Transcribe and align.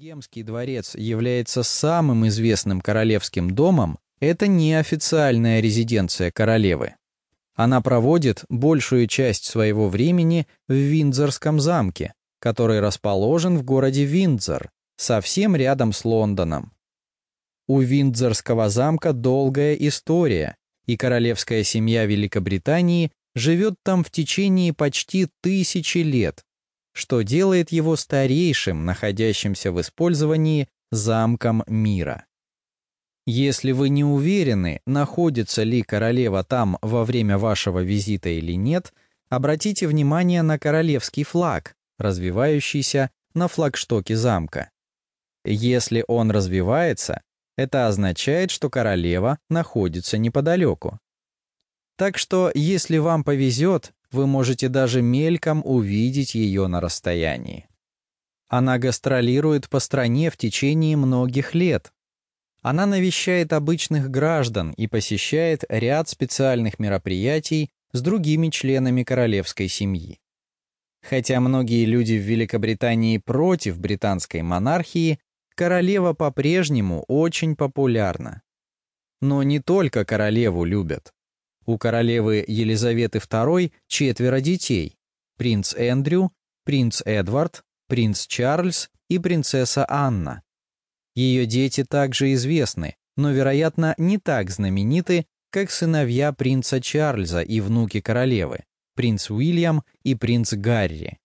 Букингемский 0.00 0.42
дворец 0.42 0.94
является 0.94 1.62
самым 1.62 2.26
известным 2.28 2.80
королевским 2.80 3.50
домом, 3.50 3.98
это 4.18 4.46
не 4.46 4.72
официальная 4.72 5.60
резиденция 5.60 6.30
королевы. 6.30 6.94
Она 7.54 7.82
проводит 7.82 8.46
большую 8.48 9.08
часть 9.08 9.44
своего 9.44 9.90
времени 9.90 10.46
в 10.68 10.72
Виндзорском 10.72 11.60
замке, 11.60 12.14
который 12.38 12.80
расположен 12.80 13.58
в 13.58 13.62
городе 13.62 14.04
Виндзор, 14.06 14.70
совсем 14.96 15.54
рядом 15.54 15.92
с 15.92 16.06
Лондоном. 16.06 16.72
У 17.68 17.80
Виндзорского 17.80 18.70
замка 18.70 19.12
долгая 19.12 19.74
история, 19.74 20.56
и 20.86 20.96
королевская 20.96 21.62
семья 21.62 22.06
Великобритании 22.06 23.12
живет 23.34 23.74
там 23.82 24.02
в 24.02 24.10
течение 24.10 24.72
почти 24.72 25.28
тысячи 25.42 25.98
лет, 25.98 26.42
что 26.92 27.22
делает 27.22 27.72
его 27.72 27.96
старейшим, 27.96 28.84
находящимся 28.84 29.72
в 29.72 29.80
использовании, 29.80 30.68
замком 30.90 31.62
мира. 31.66 32.26
Если 33.26 33.72
вы 33.72 33.90
не 33.90 34.02
уверены, 34.02 34.80
находится 34.86 35.62
ли 35.62 35.82
королева 35.82 36.42
там 36.42 36.78
во 36.82 37.04
время 37.04 37.38
вашего 37.38 37.80
визита 37.80 38.28
или 38.28 38.52
нет, 38.52 38.92
обратите 39.28 39.86
внимание 39.86 40.42
на 40.42 40.58
королевский 40.58 41.22
флаг, 41.22 41.76
развивающийся 41.98 43.10
на 43.34 43.46
флагштоке 43.46 44.16
замка. 44.16 44.70
Если 45.44 46.04
он 46.08 46.30
развивается, 46.30 47.22
это 47.56 47.86
означает, 47.86 48.50
что 48.50 48.70
королева 48.70 49.38
находится 49.48 50.18
неподалеку. 50.18 50.98
Так 51.96 52.18
что, 52.18 52.50
если 52.54 52.98
вам 52.98 53.22
повезет, 53.22 53.92
вы 54.12 54.26
можете 54.26 54.68
даже 54.68 55.02
мельком 55.02 55.62
увидеть 55.64 56.34
ее 56.34 56.66
на 56.66 56.80
расстоянии. 56.80 57.68
Она 58.48 58.78
гастролирует 58.78 59.68
по 59.68 59.78
стране 59.78 60.30
в 60.30 60.36
течение 60.36 60.96
многих 60.96 61.54
лет. 61.54 61.92
Она 62.62 62.84
навещает 62.86 63.52
обычных 63.52 64.10
граждан 64.10 64.72
и 64.72 64.86
посещает 64.86 65.64
ряд 65.68 66.08
специальных 66.08 66.78
мероприятий 66.78 67.70
с 67.92 68.02
другими 68.02 68.48
членами 68.48 69.04
королевской 69.04 69.68
семьи. 69.68 70.18
Хотя 71.02 71.40
многие 71.40 71.84
люди 71.84 72.14
в 72.14 72.22
Великобритании 72.22 73.18
против 73.18 73.78
британской 73.78 74.42
монархии, 74.42 75.18
королева 75.54 76.12
по-прежнему 76.12 77.04
очень 77.08 77.56
популярна. 77.56 78.42
Но 79.20 79.42
не 79.42 79.60
только 79.60 80.04
королеву 80.04 80.64
любят. 80.64 81.12
У 81.70 81.78
королевы 81.78 82.44
Елизаветы 82.48 83.18
II 83.18 83.70
четверо 83.86 84.40
детей– 84.40 84.96
принц 85.38 85.72
Эндрю, 85.76 86.32
принц 86.64 87.00
Эдвард, 87.04 87.62
принц 87.86 88.26
Чарльз 88.26 88.90
и 89.08 89.20
принцесса 89.20 89.86
Анна. 89.88 90.42
Ее 91.14 91.46
дети 91.46 91.84
также 91.84 92.32
известны, 92.32 92.96
но, 93.16 93.30
вероятно, 93.30 93.94
не 93.98 94.18
так 94.18 94.50
знамениты, 94.50 95.26
как 95.52 95.70
сыновья 95.70 96.32
принца 96.32 96.80
Чарльза 96.80 97.40
и 97.40 97.60
внуки 97.60 98.00
королевы, 98.00 98.64
принц 98.96 99.30
Уильям 99.30 99.84
и 100.02 100.16
принц 100.16 100.54
Гарри. 100.54 101.18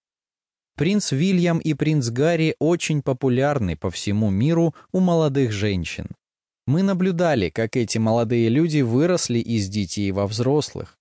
Принц 0.75 1.11
Вильям 1.11 1.57
и 1.57 1.73
принц 1.73 2.09
Гарри 2.09 2.55
очень 2.59 3.01
популярны 3.01 3.75
по 3.75 3.89
всему 3.89 4.29
миру 4.29 4.75
у 4.91 4.99
молодых 4.99 5.51
женщин. 5.51 6.09
Мы 6.67 6.81
наблюдали, 6.81 7.49
как 7.49 7.75
эти 7.75 7.97
молодые 7.97 8.49
люди 8.49 8.81
выросли 8.81 9.39
из 9.39 9.69
детей 9.69 10.11
во 10.11 10.25
взрослых. 10.25 10.97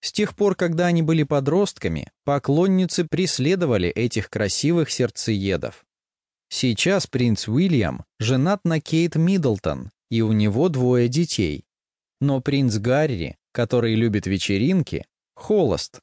С 0.00 0.10
тех 0.10 0.34
пор, 0.34 0.56
когда 0.56 0.86
они 0.86 1.02
были 1.02 1.22
подростками, 1.22 2.10
поклонницы 2.24 3.04
преследовали 3.04 3.88
этих 3.88 4.30
красивых 4.30 4.90
сердцеедов. 4.90 5.84
Сейчас 6.48 7.06
принц 7.06 7.46
Уильям 7.46 8.04
женат 8.18 8.64
на 8.64 8.80
Кейт 8.80 9.14
Миддлтон, 9.14 9.90
и 10.10 10.22
у 10.22 10.32
него 10.32 10.68
двое 10.68 11.08
детей. 11.08 11.64
Но 12.20 12.40
принц 12.40 12.76
Гарри, 12.76 13.36
который 13.52 13.94
любит 13.94 14.26
вечеринки, 14.26 15.06
холост. 15.34 16.00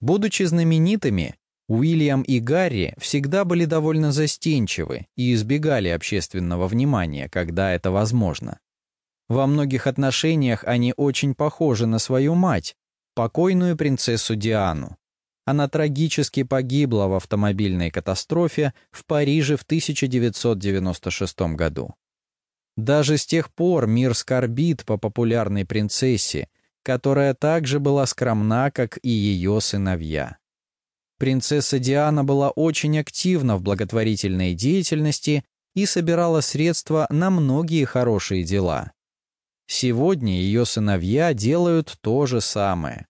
Будучи 0.00 0.42
знаменитыми, 0.42 1.36
Уильям 1.68 2.22
и 2.22 2.40
Гарри 2.40 2.94
всегда 2.98 3.44
были 3.44 3.66
довольно 3.66 4.10
застенчивы 4.10 5.06
и 5.16 5.34
избегали 5.34 5.88
общественного 5.88 6.66
внимания, 6.66 7.28
когда 7.28 7.72
это 7.72 7.90
возможно. 7.90 8.58
Во 9.28 9.46
многих 9.46 9.86
отношениях 9.86 10.64
они 10.64 10.94
очень 10.96 11.34
похожи 11.34 11.86
на 11.86 11.98
свою 11.98 12.34
мать, 12.34 12.74
покойную 13.14 13.76
принцессу 13.76 14.34
Диану. 14.34 14.96
Она 15.44 15.68
трагически 15.68 16.42
погибла 16.42 17.06
в 17.06 17.14
автомобильной 17.14 17.90
катастрофе 17.90 18.72
в 18.90 19.04
Париже 19.04 19.56
в 19.56 19.62
1996 19.62 21.40
году. 21.54 21.94
Даже 22.78 23.18
с 23.18 23.26
тех 23.26 23.52
пор 23.52 23.86
мир 23.86 24.14
скорбит 24.14 24.86
по 24.86 24.96
популярной 24.96 25.66
принцессе, 25.66 26.48
которая 26.82 27.34
также 27.34 27.78
была 27.80 28.06
скромна, 28.06 28.70
как 28.70 28.98
и 29.02 29.10
ее 29.10 29.60
сыновья. 29.60 30.37
Принцесса 31.18 31.80
Диана 31.80 32.24
была 32.24 32.50
очень 32.50 32.98
активна 32.98 33.56
в 33.56 33.62
благотворительной 33.62 34.54
деятельности 34.54 35.44
и 35.74 35.84
собирала 35.84 36.40
средства 36.40 37.06
на 37.10 37.30
многие 37.30 37.84
хорошие 37.84 38.44
дела. 38.44 38.92
Сегодня 39.66 40.40
ее 40.40 40.64
сыновья 40.64 41.34
делают 41.34 41.98
то 42.00 42.26
же 42.26 42.40
самое. 42.40 43.06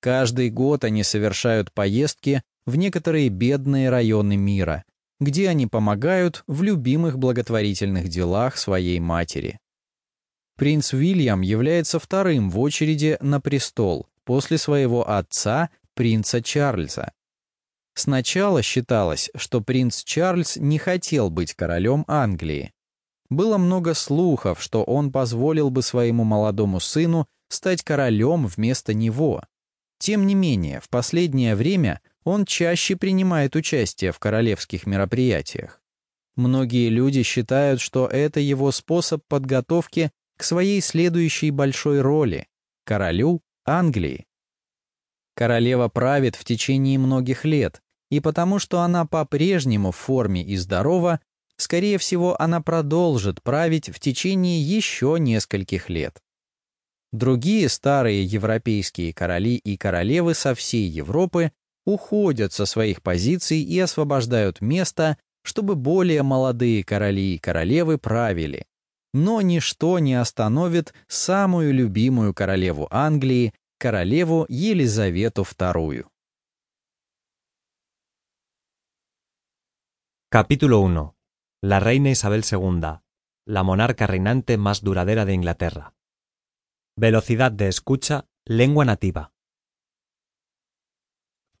Каждый 0.00 0.50
год 0.50 0.84
они 0.84 1.02
совершают 1.02 1.72
поездки 1.72 2.42
в 2.66 2.76
некоторые 2.76 3.28
бедные 3.28 3.90
районы 3.90 4.36
мира, 4.36 4.84
где 5.20 5.48
они 5.48 5.66
помогают 5.66 6.44
в 6.46 6.62
любимых 6.62 7.18
благотворительных 7.18 8.08
делах 8.08 8.56
своей 8.56 9.00
матери. 9.00 9.58
Принц 10.56 10.92
Уильям 10.92 11.40
является 11.42 11.98
вторым 11.98 12.50
в 12.50 12.58
очереди 12.58 13.16
на 13.20 13.40
престол 13.40 14.08
после 14.24 14.58
своего 14.58 15.08
отца, 15.08 15.70
принца 15.94 16.42
Чарльза. 16.42 17.12
Сначала 17.98 18.62
считалось, 18.62 19.28
что 19.34 19.60
принц 19.60 20.04
Чарльз 20.04 20.54
не 20.54 20.78
хотел 20.78 21.30
быть 21.30 21.54
королем 21.54 22.04
Англии. 22.06 22.72
Было 23.28 23.58
много 23.58 23.92
слухов, 23.94 24.62
что 24.62 24.84
он 24.84 25.10
позволил 25.10 25.70
бы 25.70 25.82
своему 25.82 26.22
молодому 26.22 26.78
сыну 26.78 27.26
стать 27.48 27.82
королем 27.82 28.46
вместо 28.46 28.94
него. 28.94 29.42
Тем 29.98 30.28
не 30.28 30.36
менее, 30.36 30.78
в 30.80 30.88
последнее 30.88 31.56
время 31.56 32.00
он 32.22 32.44
чаще 32.44 32.94
принимает 32.94 33.56
участие 33.56 34.12
в 34.12 34.20
королевских 34.20 34.86
мероприятиях. 34.86 35.82
Многие 36.36 36.90
люди 36.90 37.24
считают, 37.24 37.80
что 37.80 38.06
это 38.06 38.38
его 38.38 38.70
способ 38.70 39.24
подготовки 39.26 40.12
к 40.36 40.44
своей 40.44 40.80
следующей 40.82 41.50
большой 41.50 42.00
роли— 42.00 42.46
королю 42.84 43.40
Англии. 43.66 44.24
Королева 45.34 45.88
правит 45.88 46.36
в 46.36 46.44
течение 46.44 46.96
многих 46.96 47.44
лет, 47.44 47.82
и 48.10 48.20
потому 48.20 48.58
что 48.58 48.80
она 48.80 49.04
по-прежнему 49.04 49.90
в 49.90 49.96
форме 49.96 50.42
и 50.42 50.56
здорова, 50.56 51.20
скорее 51.56 51.98
всего, 51.98 52.40
она 52.40 52.60
продолжит 52.60 53.42
править 53.42 53.90
в 53.90 54.00
течение 54.00 54.60
еще 54.60 55.16
нескольких 55.18 55.88
лет. 55.88 56.22
Другие 57.12 57.68
старые 57.68 58.24
европейские 58.24 59.14
короли 59.14 59.56
и 59.56 59.76
королевы 59.76 60.34
со 60.34 60.54
всей 60.54 60.86
Европы 60.86 61.52
уходят 61.86 62.52
со 62.52 62.66
своих 62.66 63.02
позиций 63.02 63.60
и 63.60 63.78
освобождают 63.78 64.60
место, 64.60 65.16
чтобы 65.42 65.74
более 65.74 66.22
молодые 66.22 66.84
короли 66.84 67.34
и 67.34 67.38
королевы 67.38 67.96
правили. 67.96 68.66
Но 69.14 69.40
ничто 69.40 69.98
не 69.98 70.14
остановит 70.14 70.92
самую 71.06 71.72
любимую 71.72 72.34
королеву 72.34 72.88
Англии, 72.90 73.54
королеву 73.78 74.44
Елизавету 74.50 75.42
II. 75.42 76.04
Capítulo 80.30 80.80
1. 80.80 81.14
La 81.62 81.80
reina 81.80 82.10
Isabel 82.10 82.44
II, 82.44 83.00
la 83.46 83.62
monarca 83.62 84.06
reinante 84.06 84.58
más 84.58 84.82
duradera 84.82 85.24
de 85.24 85.32
Inglaterra. 85.32 85.94
Velocidad 86.96 87.50
de 87.50 87.68
escucha, 87.68 88.26
lengua 88.44 88.84
nativa. 88.84 89.32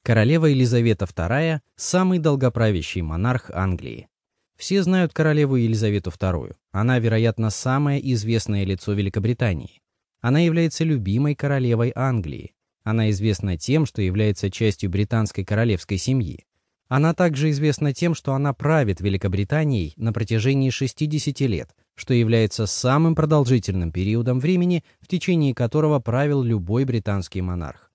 Королева 0.02 0.50
Елизавета 0.50 1.06
II– 1.06 1.62
самый 1.76 2.18
долгоправящий 2.18 3.00
монарх 3.00 3.50
Англии. 3.54 4.10
Все 4.58 4.82
знают 4.82 5.14
королеву 5.14 5.56
Елизавету 5.56 6.10
II. 6.10 6.54
Она, 6.70 6.98
вероятно, 6.98 7.48
самое 7.48 7.98
известное 8.12 8.66
лицо 8.66 8.92
Великобритании. 8.92 9.80
Она 10.20 10.40
является 10.40 10.84
любимой 10.84 11.34
королевой 11.34 11.90
Англии. 11.94 12.54
Она 12.84 13.08
известна 13.08 13.56
тем, 13.56 13.86
что 13.86 14.02
является 14.02 14.50
частью 14.50 14.90
британской 14.90 15.46
королевской 15.46 15.96
семьи. 15.96 16.44
Она 16.88 17.12
также 17.12 17.50
известна 17.50 17.92
тем, 17.92 18.14
что 18.14 18.32
она 18.32 18.54
правит 18.54 19.00
Великобританией 19.00 19.92
на 19.96 20.12
протяжении 20.12 20.70
60 20.70 21.40
лет, 21.40 21.74
что 21.94 22.14
является 22.14 22.66
самым 22.66 23.14
продолжительным 23.14 23.92
периодом 23.92 24.40
времени, 24.40 24.82
в 25.00 25.06
течение 25.06 25.54
которого 25.54 26.00
правил 26.00 26.42
любой 26.42 26.84
британский 26.84 27.42
монарх. 27.42 27.92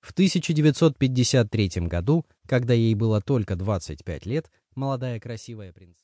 В 0.00 0.12
1953 0.12 1.68
году, 1.88 2.26
когда 2.46 2.74
ей 2.74 2.94
было 2.94 3.20
только 3.20 3.56
25 3.56 4.26
лет, 4.26 4.50
молодая 4.74 5.18
красивая 5.18 5.72
принцесса 5.72 5.94